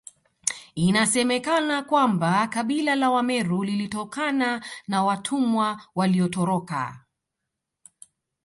[0.75, 7.05] Inasemekana kwamba kabila la Wameru lilitokana na watumwa waliotoroka